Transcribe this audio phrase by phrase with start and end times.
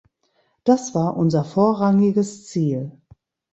[0.63, 2.91] Das war unser vorrangiges Ziel.